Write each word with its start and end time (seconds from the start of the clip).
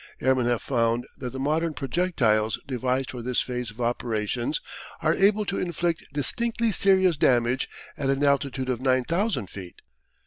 Airmen 0.19 0.47
have 0.47 0.63
found 0.63 1.05
that 1.17 1.29
the 1.31 1.37
modern 1.39 1.75
projectiles 1.75 2.59
devised 2.65 3.11
for 3.11 3.21
this 3.21 3.39
phase 3.39 3.69
of 3.69 3.79
operations 3.79 4.59
are 5.03 5.13
able 5.13 5.45
to 5.45 5.59
inflict 5.59 6.07
distinctly 6.11 6.71
serious 6.71 7.17
damage 7.17 7.69
at 7.99 8.09
an 8.09 8.23
altitude 8.23 8.69
of 8.69 8.81
9,000 8.81 9.47
feet. 9.47 9.79